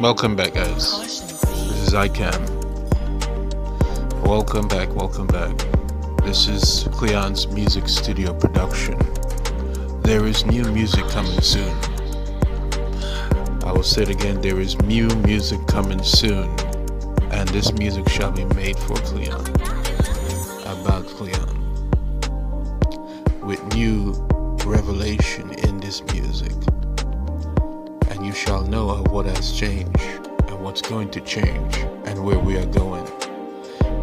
Welcome 0.00 0.34
back, 0.34 0.54
guys. 0.54 0.98
This 0.98 1.88
is 1.88 1.92
ICAM. 1.92 2.48
Welcome 4.26 4.66
back, 4.66 4.88
welcome 4.94 5.26
back. 5.26 5.54
This 6.24 6.48
is 6.48 6.88
Cleon's 6.90 7.46
Music 7.48 7.86
Studio 7.86 8.32
production. 8.32 8.98
There 10.00 10.26
is 10.26 10.46
new 10.46 10.64
music 10.72 11.04
coming 11.08 11.42
soon. 11.42 11.76
I 13.62 13.72
will 13.72 13.82
say 13.82 14.04
it 14.04 14.08
again 14.08 14.40
there 14.40 14.58
is 14.58 14.80
new 14.84 15.06
music 15.26 15.60
coming 15.66 16.02
soon, 16.02 16.48
and 17.30 17.46
this 17.50 17.70
music 17.74 18.08
shall 18.08 18.32
be 18.32 18.46
made 18.54 18.78
for 18.78 18.96
Cleon. 18.96 19.38
About 20.64 21.04
Cleon. 21.08 21.46
With 23.42 23.62
new 23.74 24.12
revelation 24.64 25.52
in 25.52 25.78
this 25.78 26.02
music 26.04 26.54
you 28.30 28.36
shall 28.36 28.62
know 28.62 29.02
what 29.10 29.26
has 29.26 29.50
changed 29.50 29.98
and 29.98 30.62
what's 30.62 30.80
going 30.80 31.10
to 31.10 31.20
change 31.22 31.78
and 32.04 32.24
where 32.24 32.38
we 32.38 32.56
are 32.56 32.66
going, 32.66 33.04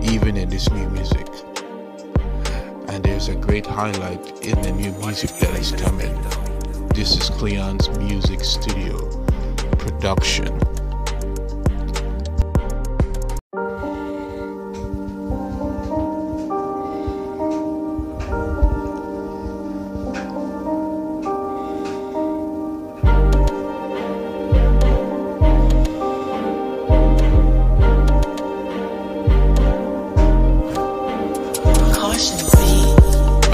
even 0.03 0.35
in 0.35 0.49
this 0.49 0.69
new 0.69 0.89
music. 0.89 1.25
And 2.89 3.01
there's 3.05 3.29
a 3.29 3.35
great 3.35 3.65
highlight 3.65 4.45
in 4.45 4.61
the 4.61 4.73
new 4.73 4.91
music 4.99 5.29
that 5.39 5.57
is 5.57 5.71
coming. 5.71 6.13
This 6.89 7.15
is 7.15 7.29
Cleon's 7.29 7.87
Music 7.99 8.43
Studio 8.43 8.97
production. 9.77 10.76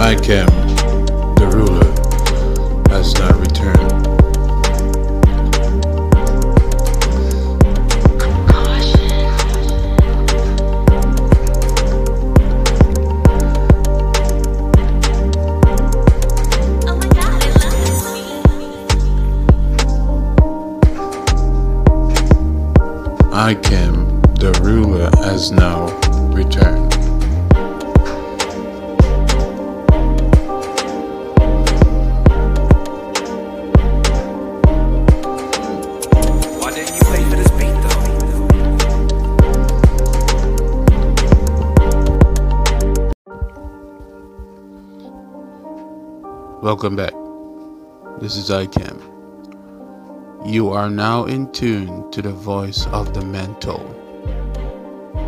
ICAM, 0.04 0.48
the 1.38 1.48
ruler, 1.48 1.86
has 2.90 3.14
not 3.14 3.40
returned. 3.40 3.80
ICAM, 23.32 24.38
the 24.38 24.52
ruler, 24.62 25.10
has 25.24 25.54
now 25.54 25.88
returned. 26.34 26.93
Welcome 46.74 46.96
back. 46.96 47.14
This 48.20 48.36
is 48.36 48.50
ICAM. 48.50 48.98
You 50.44 50.70
are 50.72 50.90
now 50.90 51.26
in 51.26 51.52
tune 51.52 52.10
to 52.10 52.20
the 52.20 52.32
voice 52.32 52.88
of 52.88 53.14
the 53.14 53.24
mental. 53.24 53.80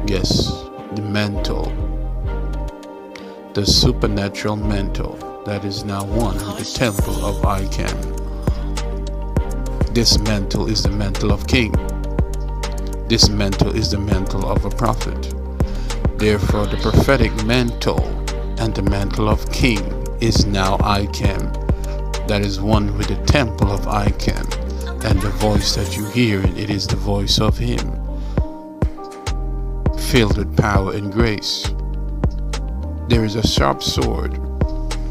Yes, 0.08 0.48
the 0.96 1.04
mental. 1.04 1.66
The 3.54 3.64
supernatural 3.64 4.56
mental 4.56 5.44
that 5.46 5.64
is 5.66 5.86
now 5.86 6.04
one 6.04 6.34
with 6.34 6.58
the 6.58 6.66
temple 6.66 7.24
of 7.24 7.36
ICAM. 7.44 7.94
This 9.94 10.18
mental 10.18 10.68
is 10.68 10.82
the 10.82 10.90
mental 10.90 11.32
of 11.32 11.46
king. 11.46 11.74
This 13.08 13.30
mental 13.30 13.70
is 13.70 13.92
the 13.92 14.00
mental 14.00 14.50
of 14.50 14.66
a 14.66 14.72
prophet. 14.72 15.32
Therefore, 16.18 16.66
the 16.66 16.78
prophetic 16.78 17.32
mantle 17.46 18.04
and 18.58 18.74
the 18.74 18.82
mantle 18.82 19.30
of 19.30 19.48
king 19.52 20.05
is 20.22 20.46
now 20.46 20.78
ICAM. 20.78 22.28
That 22.28 22.42
is 22.42 22.60
one 22.60 22.98
with 22.98 23.08
the 23.08 23.24
temple 23.26 23.72
of 23.72 23.82
ICAM. 23.82 24.64
And 25.06 25.22
the 25.22 25.30
voice 25.30 25.76
that 25.76 25.96
you 25.96 26.06
hear, 26.06 26.40
and 26.42 26.58
it 26.58 26.70
is 26.70 26.88
the 26.88 26.96
voice 26.96 27.40
of 27.40 27.58
him, 27.58 27.78
filled 30.10 30.38
with 30.38 30.58
power 30.58 30.94
and 30.94 31.12
grace. 31.12 31.72
There 33.08 33.24
is 33.24 33.36
a 33.36 33.46
sharp 33.46 33.84
sword, 33.84 34.34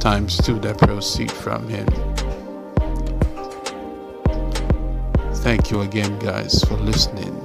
times 0.00 0.36
two, 0.38 0.58
that 0.60 0.78
proceed 0.78 1.30
from 1.30 1.68
him. 1.68 1.86
Thank 5.44 5.70
you 5.70 5.82
again, 5.82 6.18
guys, 6.18 6.64
for 6.64 6.74
listening 6.74 7.38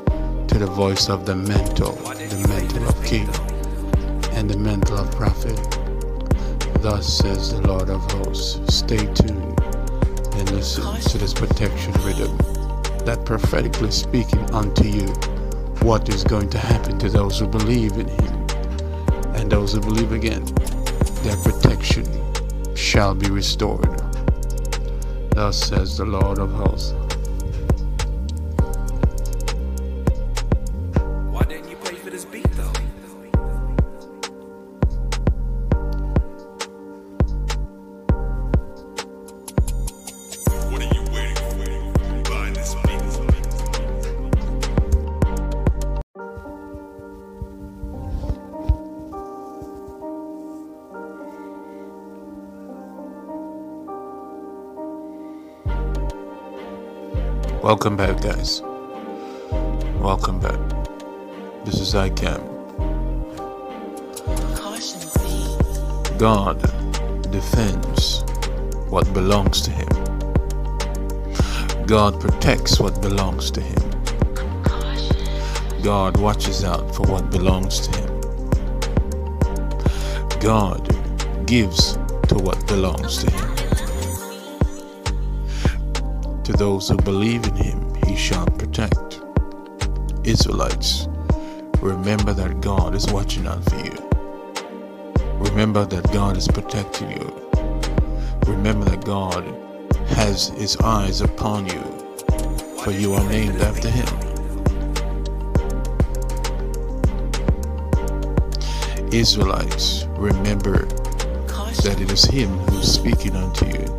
to 0.48 0.58
the 0.58 0.66
voice 0.68 1.10
of 1.10 1.26
the 1.26 1.36
mental, 1.36 1.92
the 1.92 2.46
mental 2.48 2.88
of 2.88 3.06
king 3.06 3.30
and 4.32 4.50
the 4.50 4.58
mental 4.58 4.98
of 4.98 5.12
prophet. 5.12 5.79
Thus 6.82 7.18
says 7.18 7.52
the 7.52 7.68
Lord 7.68 7.90
of 7.90 8.00
hosts. 8.14 8.60
Stay 8.74 9.06
tuned 9.14 9.60
and 10.34 10.52
listen 10.52 10.84
to 11.12 11.18
this 11.18 11.34
protection 11.34 11.92
rhythm 12.06 12.38
that 13.06 13.24
prophetically 13.26 13.92
speaking 13.92 14.50
unto 14.54 14.86
you 14.86 15.08
what 15.82 16.08
is 16.08 16.24
going 16.24 16.50
to 16.50 16.58
happen 16.58 16.98
to 17.00 17.10
those 17.10 17.38
who 17.38 17.48
believe 17.48 17.94
in 17.94 18.08
him 18.08 18.48
and 19.36 19.52
those 19.52 19.74
who 19.74 19.82
believe 19.82 20.14
again. 20.14 20.46
Their 21.24 21.36
protection 21.38 22.06
shall 22.76 23.14
be 23.14 23.30
restored. 23.30 24.02
Thus 25.32 25.58
says 25.68 25.98
the 25.98 26.06
Lord 26.06 26.40
of 26.40 26.50
hosts. 26.54 26.94
Welcome 57.62 57.98
back, 57.98 58.22
guys. 58.22 58.62
Welcome 60.00 60.40
back. 60.40 60.58
This 61.66 61.82
is 61.82 61.94
ICAM. 61.94 62.40
God 66.18 66.62
defends 67.30 68.24
what 68.90 69.14
belongs 69.14 69.60
to 69.64 69.72
Him. 69.72 69.90
God 71.86 72.22
protects 72.22 72.80
what 72.80 73.02
belongs 73.02 73.52
to 73.52 73.60
Him. 73.60 73.92
God 75.84 76.16
watches 76.16 76.64
out 76.64 76.96
for 76.96 77.04
what 77.08 77.30
belongs 77.30 77.82
to 77.82 78.00
Him. 78.00 78.22
God 80.40 80.88
gives 81.46 81.98
to 82.30 82.36
what 82.36 82.66
belongs 82.68 83.22
to 83.26 83.30
Him. 83.30 83.59
To 86.50 86.58
those 86.58 86.90
who 86.90 86.98
believe 86.98 87.46
in 87.46 87.54
Him, 87.58 87.94
He 88.08 88.16
shall 88.16 88.48
protect. 88.48 89.22
Israelites, 90.24 91.08
remember 91.80 92.34
that 92.34 92.60
God 92.60 92.96
is 92.96 93.06
watching 93.14 93.46
out 93.46 93.64
for 93.70 93.76
you. 93.86 94.10
Remember 95.34 95.86
that 95.86 96.12
God 96.12 96.38
is 96.38 96.48
protecting 96.48 97.12
you. 97.12 97.52
Remember 98.48 98.84
that 98.86 99.06
God 99.06 99.46
has 100.08 100.48
his 100.58 100.76
eyes 100.78 101.22
upon 101.22 101.68
you, 101.68 101.84
for 102.84 102.94
you 102.94 103.14
are 103.14 103.30
named 103.30 103.62
after 103.62 103.92
him. 103.92 104.08
Israelites, 109.14 110.06
remember 110.18 110.88
that 111.84 112.00
it 112.02 112.12
is 112.12 112.24
him 112.24 112.50
who 112.50 112.80
is 112.80 112.92
speaking 112.92 113.36
unto 113.36 113.68
you. 113.68 113.99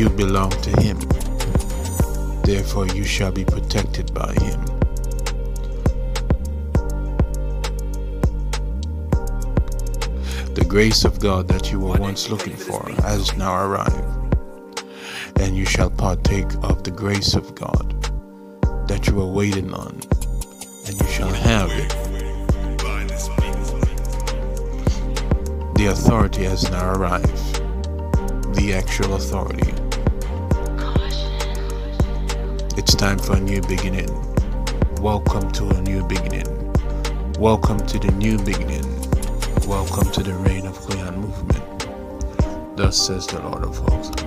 You 0.00 0.08
belong 0.08 0.48
to 0.62 0.70
him. 0.80 0.98
Therefore, 2.42 2.86
you 2.86 3.04
shall 3.04 3.30
be 3.30 3.44
protected 3.44 4.14
by 4.14 4.32
him. 4.32 4.64
The 10.54 10.64
grace 10.66 11.04
of 11.04 11.20
God 11.20 11.48
that 11.48 11.70
you 11.70 11.80
were 11.80 11.98
once 11.98 12.30
looking 12.30 12.56
for 12.56 12.90
has 13.02 13.36
now 13.36 13.54
arrived. 13.62 14.34
and 15.36 15.54
you 15.54 15.66
shall 15.66 15.90
partake 15.90 16.50
of 16.62 16.82
the 16.82 16.90
grace 16.90 17.34
of 17.34 17.54
God 17.54 17.92
that 18.88 19.06
you 19.06 19.16
were 19.16 19.26
waiting 19.26 19.74
on, 19.74 20.00
and 20.86 20.98
you 20.98 21.06
shall 21.08 21.28
have 21.28 21.70
it. 21.72 21.90
The 25.76 25.88
authority 25.90 26.44
has 26.44 26.70
now 26.70 26.94
arrived. 26.94 27.54
The 28.54 28.72
actual 28.74 29.16
authority. 29.16 29.89
It's 32.80 32.94
time 32.94 33.18
for 33.18 33.36
a 33.36 33.40
new 33.40 33.60
beginning. 33.60 34.08
Welcome 35.02 35.52
to 35.52 35.68
a 35.68 35.82
new 35.82 36.02
beginning. 36.02 36.72
Welcome 37.38 37.86
to 37.86 37.98
the 37.98 38.10
new 38.12 38.38
beginning. 38.38 38.86
Welcome 39.68 40.10
to 40.12 40.22
the 40.22 40.32
reign 40.32 40.64
of 40.66 40.76
Cleon 40.78 41.20
movement. 41.20 42.78
Thus 42.78 42.96
says 43.06 43.26
the 43.26 43.40
Lord 43.40 43.64
of 43.64 43.76
hosts. 43.76 44.24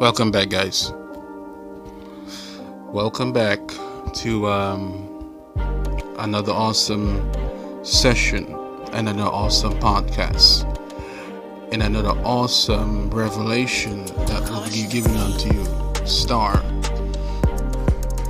Welcome 0.00 0.30
back, 0.30 0.48
guys. 0.48 0.92
Welcome 2.92 3.32
back 3.32 3.58
to 4.14 4.46
um, 4.46 5.34
another 6.20 6.52
awesome 6.52 7.32
session 7.84 8.54
and 8.92 9.08
another 9.08 9.28
awesome 9.28 9.72
podcast 9.80 10.67
and 11.70 11.82
another 11.82 12.18
awesome 12.24 13.10
revelation 13.10 14.04
that 14.26 14.48
will 14.48 14.64
be 14.70 14.86
given 14.86 15.16
unto 15.16 15.54
you. 15.54 16.06
Star. 16.06 16.62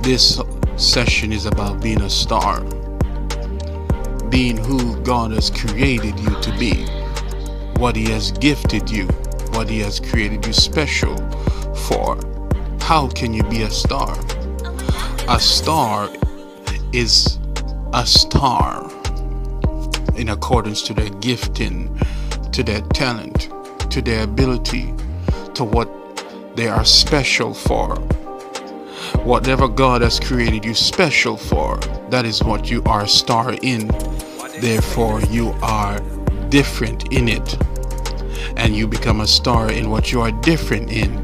This 0.01 0.41
session 0.75 1.31
is 1.31 1.45
about 1.45 1.81
being 1.81 2.01
a 2.01 2.09
star, 2.09 2.61
being 4.29 4.57
who 4.57 4.99
God 5.01 5.31
has 5.31 5.49
created 5.49 6.19
you 6.19 6.39
to 6.41 6.55
be, 6.57 6.85
what 7.77 7.95
He 7.95 8.09
has 8.09 8.31
gifted 8.33 8.89
you, 8.89 9.05
what 9.51 9.69
He 9.69 9.79
has 9.79 9.99
created 9.99 10.45
you 10.45 10.53
special 10.53 11.15
for. 11.87 12.17
How 12.81 13.07
can 13.07 13.33
you 13.33 13.43
be 13.43 13.61
a 13.61 13.69
star? 13.69 14.17
A 15.29 15.39
star 15.39 16.09
is 16.91 17.37
a 17.93 18.05
star 18.05 18.89
in 20.15 20.29
accordance 20.29 20.81
to 20.81 20.93
their 20.93 21.09
gifting, 21.21 21.97
to 22.59 22.63
their 22.63 22.81
talent, 22.89 23.49
to 23.89 24.01
their 24.01 24.25
ability, 24.25 24.93
to 25.53 25.63
what 25.63 25.87
they 26.57 26.67
are 26.67 26.83
special 26.83 27.53
for. 27.53 27.95
Whatever 29.23 29.69
God 29.69 30.01
has 30.01 30.19
created 30.19 30.65
you 30.65 30.73
special 30.73 31.37
for, 31.37 31.77
that 32.09 32.25
is 32.25 32.43
what 32.43 32.69
you 32.69 32.83
are 32.83 33.03
a 33.03 33.07
star 33.07 33.53
in. 33.61 33.87
Therefore, 34.59 35.21
you 35.29 35.55
are 35.61 36.01
different 36.49 37.13
in 37.13 37.29
it. 37.29 37.57
And 38.57 38.75
you 38.75 38.87
become 38.87 39.21
a 39.21 39.27
star 39.27 39.71
in 39.71 39.89
what 39.89 40.11
you 40.11 40.19
are 40.19 40.31
different 40.41 40.91
in. 40.91 41.15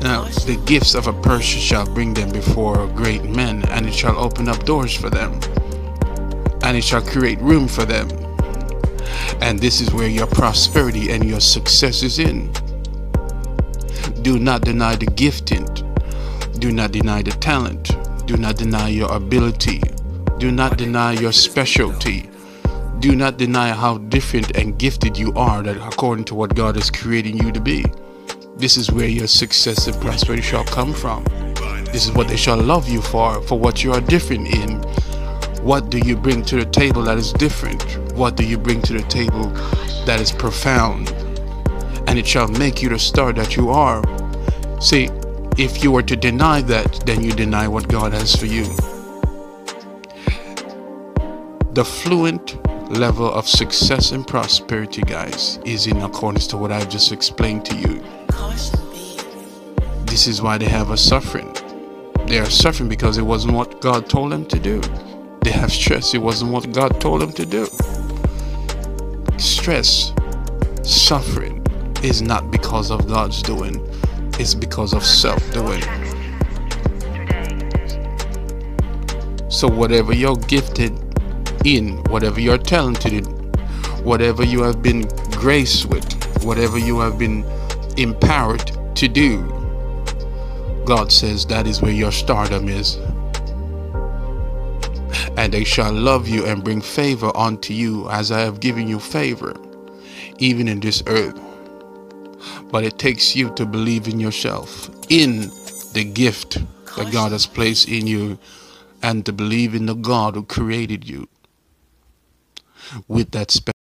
Now, 0.00 0.24
the 0.44 0.60
gifts 0.66 0.94
of 0.94 1.06
a 1.06 1.14
person 1.14 1.60
shall 1.60 1.86
bring 1.86 2.12
them 2.12 2.28
before 2.28 2.88
great 2.88 3.24
men, 3.24 3.66
and 3.70 3.86
it 3.86 3.94
shall 3.94 4.18
open 4.18 4.50
up 4.50 4.66
doors 4.66 4.94
for 4.94 5.08
them, 5.08 5.32
and 6.62 6.76
it 6.76 6.84
shall 6.84 7.00
create 7.00 7.40
room 7.40 7.66
for 7.68 7.86
them. 7.86 8.25
And 9.40 9.58
this 9.58 9.80
is 9.80 9.92
where 9.92 10.08
your 10.08 10.26
prosperity 10.26 11.10
and 11.12 11.24
your 11.24 11.40
success 11.40 12.02
is 12.02 12.18
in. 12.18 12.52
Do 14.22 14.38
not 14.38 14.62
deny 14.62 14.96
the 14.96 15.06
gifting, 15.06 15.66
do 16.58 16.72
not 16.72 16.92
deny 16.92 17.22
the 17.22 17.30
talent, 17.30 17.96
do 18.26 18.36
not 18.36 18.56
deny 18.56 18.88
your 18.88 19.12
ability, 19.12 19.80
do 20.38 20.50
not 20.50 20.76
deny 20.76 21.12
your 21.12 21.32
specialty. 21.32 22.28
Do 22.98 23.14
not 23.14 23.36
deny 23.36 23.72
how 23.72 23.98
different 23.98 24.56
and 24.56 24.78
gifted 24.78 25.18
you 25.18 25.32
are 25.34 25.62
that 25.62 25.76
according 25.76 26.24
to 26.26 26.34
what 26.34 26.54
God 26.54 26.78
is 26.78 26.90
creating 26.90 27.36
you 27.36 27.52
to 27.52 27.60
be. 27.60 27.84
This 28.56 28.78
is 28.78 28.90
where 28.90 29.06
your 29.06 29.26
success 29.26 29.86
and 29.86 30.00
prosperity 30.00 30.42
shall 30.42 30.64
come 30.64 30.94
from. 30.94 31.22
This 31.92 32.06
is 32.06 32.12
what 32.12 32.26
they 32.26 32.36
shall 32.36 32.56
love 32.56 32.88
you 32.88 33.02
for, 33.02 33.42
for 33.42 33.58
what 33.58 33.84
you 33.84 33.92
are 33.92 34.00
different 34.00 34.48
in. 34.48 34.82
What 35.66 35.90
do 35.90 35.98
you 35.98 36.16
bring 36.16 36.44
to 36.44 36.54
the 36.54 36.64
table 36.64 37.02
that 37.02 37.18
is 37.18 37.32
different? 37.32 37.82
What 38.12 38.36
do 38.36 38.44
you 38.44 38.56
bring 38.56 38.80
to 38.82 38.92
the 38.92 39.02
table 39.08 39.48
that 40.06 40.20
is 40.20 40.30
profound? 40.30 41.10
And 42.06 42.20
it 42.20 42.24
shall 42.24 42.46
make 42.46 42.82
you 42.82 42.88
the 42.88 43.00
star 43.00 43.32
that 43.32 43.56
you 43.56 43.70
are. 43.70 44.00
See, 44.80 45.10
if 45.58 45.82
you 45.82 45.90
were 45.90 46.04
to 46.04 46.14
deny 46.14 46.60
that, 46.62 47.04
then 47.04 47.24
you 47.24 47.32
deny 47.32 47.66
what 47.66 47.88
God 47.88 48.12
has 48.12 48.36
for 48.36 48.46
you. 48.46 48.62
The 51.72 51.84
fluent 51.84 52.64
level 52.88 53.28
of 53.28 53.48
success 53.48 54.12
and 54.12 54.24
prosperity, 54.24 55.02
guys, 55.02 55.58
is 55.64 55.88
in 55.88 55.96
accordance 55.96 56.46
to 56.46 56.56
what 56.56 56.70
I've 56.70 56.88
just 56.88 57.10
explained 57.10 57.64
to 57.64 57.74
you. 57.74 58.00
This 60.04 60.28
is 60.28 60.40
why 60.40 60.58
they 60.58 60.68
have 60.68 60.92
a 60.92 60.96
suffering. 60.96 61.52
They 62.28 62.38
are 62.38 62.48
suffering 62.48 62.88
because 62.88 63.18
it 63.18 63.22
wasn't 63.22 63.54
what 63.54 63.80
God 63.80 64.08
told 64.08 64.30
them 64.30 64.46
to 64.46 64.60
do. 64.60 64.80
They 65.46 65.52
have 65.52 65.70
stress, 65.70 66.12
it 66.12 66.18
wasn't 66.18 66.50
what 66.50 66.72
God 66.72 67.00
told 67.00 67.20
them 67.20 67.32
to 67.34 67.46
do. 67.46 67.68
Stress, 69.38 70.12
suffering 70.82 71.64
is 72.02 72.20
not 72.20 72.50
because 72.50 72.90
of 72.90 73.06
God's 73.06 73.42
doing, 73.42 73.76
it's 74.40 74.56
because 74.56 74.92
of 74.92 75.04
self 75.04 75.40
doing. 75.52 75.80
So, 79.48 79.68
whatever 79.68 80.12
you're 80.12 80.34
gifted 80.34 80.92
in, 81.64 81.98
whatever 82.10 82.40
you're 82.40 82.58
talented 82.58 83.12
in, 83.12 83.24
whatever 84.02 84.44
you 84.44 84.64
have 84.64 84.82
been 84.82 85.02
graced 85.30 85.86
with, 85.86 86.42
whatever 86.42 86.76
you 86.76 86.98
have 86.98 87.20
been 87.20 87.44
empowered 87.96 88.72
to 88.96 89.06
do, 89.06 89.44
God 90.84 91.12
says 91.12 91.46
that 91.46 91.68
is 91.68 91.80
where 91.80 91.92
your 91.92 92.10
stardom 92.10 92.68
is. 92.68 92.98
And 95.36 95.52
they 95.52 95.64
shall 95.64 95.92
love 95.92 96.28
you 96.28 96.46
and 96.46 96.64
bring 96.64 96.80
favor 96.80 97.30
unto 97.36 97.74
you 97.74 98.08
as 98.10 98.32
I 98.32 98.40
have 98.40 98.60
given 98.60 98.88
you 98.88 98.98
favor, 98.98 99.54
even 100.38 100.66
in 100.68 100.80
this 100.80 101.02
earth. 101.06 101.38
But 102.70 102.84
it 102.84 102.98
takes 102.98 103.36
you 103.36 103.50
to 103.54 103.66
believe 103.66 104.08
in 104.08 104.18
yourself, 104.18 104.88
in 105.08 105.50
the 105.92 106.04
gift 106.04 106.58
that 106.96 107.12
God 107.12 107.32
has 107.32 107.46
placed 107.46 107.88
in 107.88 108.06
you, 108.06 108.38
and 109.02 109.24
to 109.26 109.32
believe 109.32 109.74
in 109.74 109.86
the 109.86 109.94
God 109.94 110.34
who 110.34 110.42
created 110.42 111.08
you 111.08 111.28
with 113.08 113.30
that 113.32 113.50
special. 113.50 113.75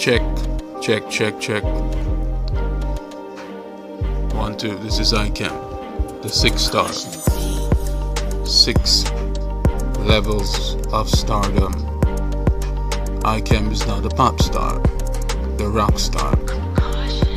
Check, 0.00 0.22
check, 0.80 1.10
check, 1.10 1.38
check. 1.38 1.62
One, 4.32 4.56
two. 4.56 4.74
This 4.76 4.98
is 4.98 5.12
ICAM, 5.12 6.22
the 6.22 6.28
six 6.30 6.62
star. 6.62 6.90
Six 8.46 9.04
levels 9.98 10.76
of 10.94 11.06
stardom. 11.06 11.74
ICAM 13.24 13.70
is 13.70 13.86
now 13.86 14.00
the 14.00 14.08
pop 14.08 14.40
star, 14.40 14.78
the 15.58 15.68
rock 15.68 15.98
star, 15.98 16.34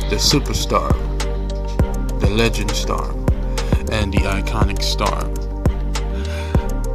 the 0.08 0.16
superstar, 0.16 0.88
the 2.20 2.30
legend 2.30 2.70
star, 2.70 3.10
and 3.92 4.10
the 4.10 4.20
iconic 4.20 4.80
star. 4.80 5.24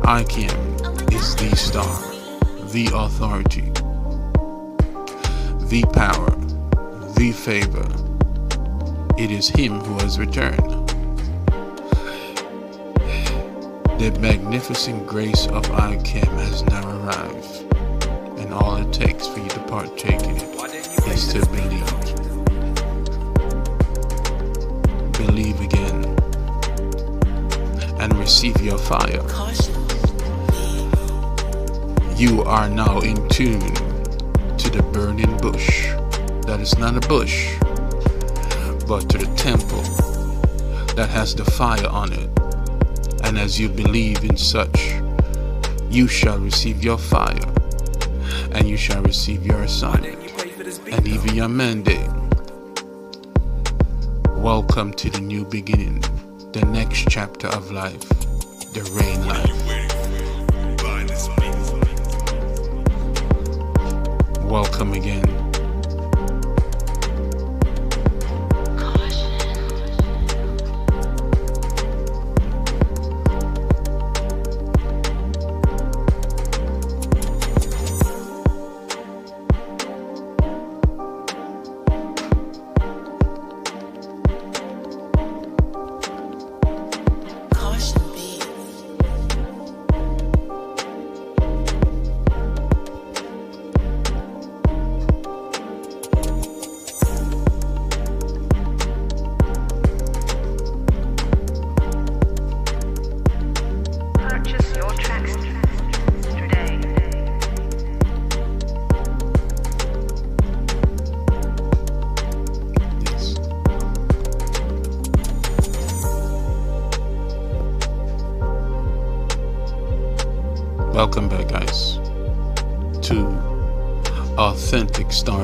ICAM 0.01 1.13
is 1.13 1.35
the 1.35 1.55
star, 1.55 2.01
the 2.71 2.89
authority, 2.91 3.71
the 5.69 5.83
power, 5.93 6.31
the 7.13 7.31
favor. 7.31 7.85
It 9.21 9.29
is 9.29 9.49
Him 9.49 9.79
who 9.81 9.99
has 9.99 10.17
returned. 10.17 10.57
The 13.99 14.17
magnificent 14.19 15.05
grace 15.05 15.45
of 15.45 15.61
ICAM 15.65 16.27
has 16.39 16.63
now 16.63 16.89
arrived, 16.89 17.71
and 18.39 18.51
all 18.51 18.77
it 18.77 18.91
takes 18.91 19.27
for 19.27 19.39
you 19.41 19.49
to 19.49 19.59
partake 19.67 20.23
in 20.23 20.37
it 20.37 21.07
is 21.07 21.33
to 21.33 21.45
believe. 21.51 21.85
Believe 25.13 25.61
again 25.61 26.03
and 28.01 28.11
receive 28.17 28.59
your 28.59 28.79
fire. 28.79 29.21
You 32.15 32.41
are 32.41 32.67
now 32.67 33.01
in 33.01 33.29
tune 33.29 33.88
to 34.71 34.77
the 34.77 34.83
burning 34.91 35.35
bush. 35.37 35.87
That 36.45 36.59
is 36.59 36.77
not 36.77 36.95
a 36.95 37.07
bush, 37.07 37.57
but 38.87 39.09
to 39.09 39.17
the 39.17 39.31
temple 39.35 39.81
that 40.95 41.09
has 41.09 41.33
the 41.33 41.45
fire 41.45 41.87
on 41.87 42.13
it. 42.13 42.29
And 43.23 43.39
as 43.39 43.59
you 43.59 43.69
believe 43.69 44.23
in 44.23 44.37
such, 44.37 44.93
you 45.89 46.07
shall 46.07 46.37
receive 46.37 46.83
your 46.83 46.97
fire, 46.97 47.45
and 48.51 48.67
you 48.67 48.77
shall 48.77 49.01
receive 49.01 49.45
your 49.45 49.61
assignment, 49.63 50.17
and 50.91 51.07
even 51.07 51.35
your 51.35 51.49
mandate. 51.49 52.09
Welcome 54.35 54.93
to 54.93 55.09
the 55.09 55.21
new 55.21 55.45
beginning, 55.45 56.01
the 56.51 56.63
next 56.65 57.07
chapter 57.09 57.47
of 57.47 57.71
life, 57.71 58.07
the 58.73 58.83
reign 58.93 59.27
life. 59.27 59.58
Welcome 64.49 64.93
again. 64.93 65.38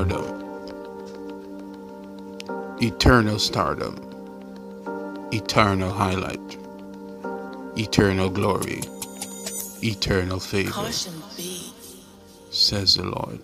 Stardom, 0.06 0.62
Eternal 2.80 3.38
Stardom, 3.40 3.96
Eternal 5.32 5.90
Highlight, 5.90 6.56
Eternal 7.76 8.30
Glory, 8.30 8.82
Eternal 9.82 10.38
Favor, 10.38 10.92
says 12.50 12.94
the 12.94 13.02
Lord. 13.02 13.40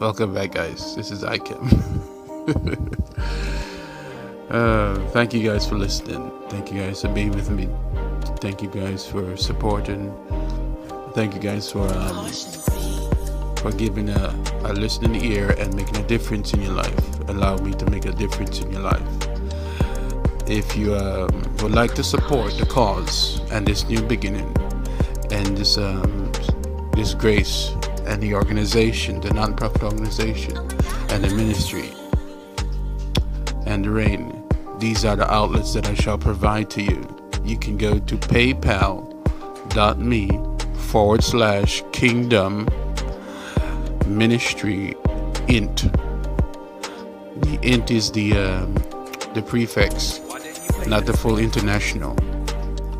Welcome 0.00 0.34
back, 0.34 0.50
guys. 0.52 0.96
This 0.96 1.12
is 1.12 1.22
ICAM. 1.22 1.70
uh, 4.50 4.94
thank 5.10 5.32
you 5.32 5.42
guys 5.48 5.66
for 5.66 5.76
listening. 5.76 6.30
Thank 6.48 6.70
you 6.70 6.80
guys 6.82 7.02
for 7.02 7.08
being 7.08 7.32
with 7.32 7.50
me. 7.50 7.68
Thank 8.40 8.62
you 8.62 8.68
guys 8.68 9.06
for 9.06 9.36
supporting. 9.36 10.12
Thank 11.14 11.34
you 11.34 11.40
guys 11.40 11.70
for 11.70 11.86
um, 11.94 12.30
for 13.56 13.72
giving 13.72 14.10
a, 14.10 14.34
a 14.64 14.72
listening 14.72 15.24
ear 15.24 15.50
and 15.58 15.74
making 15.74 15.96
a 15.96 16.06
difference 16.06 16.52
in 16.52 16.62
your 16.62 16.72
life. 16.72 17.28
Allow 17.28 17.56
me 17.58 17.72
to 17.72 17.86
make 17.90 18.04
a 18.04 18.12
difference 18.12 18.60
in 18.60 18.70
your 18.70 18.82
life. 18.82 19.08
If 20.46 20.76
you 20.76 20.94
um, 20.94 21.28
would 21.62 21.72
like 21.72 21.94
to 21.94 22.04
support 22.04 22.58
the 22.58 22.66
cause 22.66 23.40
and 23.50 23.66
this 23.66 23.88
new 23.88 24.02
beginning 24.02 24.54
and 25.30 25.56
this 25.56 25.78
um, 25.78 26.30
this 26.92 27.14
grace 27.14 27.74
and 28.06 28.22
the 28.22 28.34
organization, 28.34 29.20
the 29.20 29.32
non-profit 29.32 29.82
organization 29.82 30.56
and 31.08 31.24
the 31.24 31.30
ministry 31.34 31.90
and 33.74 33.86
rain, 33.86 34.42
these 34.78 35.04
are 35.04 35.16
the 35.16 35.28
outlets 35.30 35.74
that 35.74 35.88
I 35.88 35.94
shall 35.94 36.16
provide 36.16 36.70
to 36.70 36.82
you. 36.82 37.04
You 37.42 37.58
can 37.58 37.76
go 37.76 37.98
to 37.98 38.16
paypal.me 38.16 39.10
forward 40.90 41.24
slash 41.24 41.82
kingdom 41.92 42.68
ministry 44.06 44.94
int. 45.48 45.92
The 47.42 47.58
int 47.62 47.90
is 47.90 48.12
the 48.12 48.36
um, 48.38 48.74
the 49.34 49.42
prefix 49.44 50.20
not 50.86 51.04
the 51.06 51.16
full 51.16 51.38
international. 51.38 52.16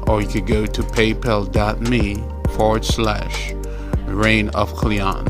Or 0.09 0.21
you 0.21 0.29
could 0.29 0.47
go 0.47 0.67
to 0.67 0.83
paypal.me 0.83 2.25
forward 2.57 2.85
slash 2.85 3.53
reign 4.07 4.49
of 4.51 4.75
cleon 4.75 5.29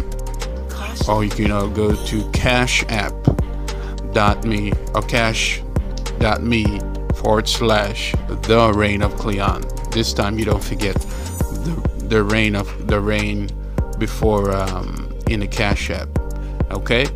or 1.08 1.24
you 1.24 1.30
can 1.30 1.50
uh, 1.50 1.66
go 1.66 1.94
to 2.06 2.30
cash 2.30 2.84
app 2.88 3.12
dot 4.14 4.44
me 4.44 4.72
or 4.94 5.02
cash 5.02 5.60
dot 6.18 6.42
me 6.42 6.64
forward 7.16 7.48
slash 7.48 8.14
the 8.42 8.72
reign 8.74 9.02
of 9.02 9.14
cleon. 9.16 9.62
This 9.90 10.12
time 10.12 10.38
you 10.38 10.44
don't 10.44 10.64
forget 10.64 10.94
the 10.94 11.94
the 12.08 12.22
reign 12.22 12.54
of 12.54 12.86
the 12.86 13.00
reign 13.00 13.48
before 13.98 14.54
um, 14.54 15.12
in 15.28 15.40
the 15.40 15.46
cash 15.46 15.90
app. 15.90 16.08
Okay? 16.70 17.06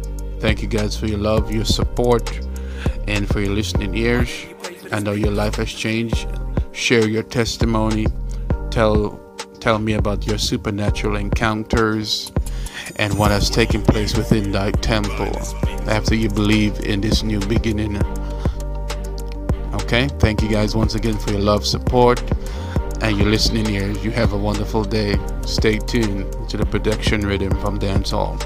Thank 0.40 0.62
you 0.62 0.69
guys 0.69 0.97
for 0.97 1.07
your 1.07 1.19
love 1.19 1.52
your 1.52 1.64
support 1.64 2.40
and 3.07 3.28
for 3.28 3.40
your 3.40 3.55
listening 3.55 3.95
ears. 3.97 4.47
I 4.93 5.00
know 5.00 5.12
your 5.12 5.31
life 5.31 5.57
has 5.57 5.73
changed. 5.73 6.26
Share 6.73 7.09
your 7.09 7.23
testimony. 7.23 8.07
Tell 8.71 9.21
tell 9.61 9.78
me 9.78 9.95
about 9.95 10.26
your 10.26 10.38
supernatural 10.38 11.17
encounters 11.17 12.33
and 12.97 13.19
what 13.19 13.31
has 13.31 13.50
taken 13.50 13.83
place 13.83 14.17
within 14.17 14.52
thy 14.52 14.71
temple 14.71 15.68
after 15.88 16.14
you 16.14 16.28
believe 16.28 16.80
in 16.80 17.00
this 17.00 17.23
new 17.23 17.40
beginning. 17.40 17.97
Okay? 19.83 20.09
Thank 20.18 20.42
you 20.42 20.49
guys 20.49 20.76
once 20.76 20.95
again 20.95 21.18
for 21.18 21.30
your 21.33 21.40
love 21.40 21.66
support 21.66 22.23
and 23.00 23.16
your 23.16 23.28
listening 23.28 23.68
ears. 23.71 24.04
You 24.04 24.11
have 24.12 24.33
a 24.33 24.38
wonderful 24.38 24.85
day. 24.85 25.18
Stay 25.47 25.78
tuned 25.78 26.49
to 26.49 26.57
the 26.57 26.66
production 26.66 27.23
rhythm 27.23 27.59
from 27.61 27.78
dance 27.78 28.11
hall 28.11 28.38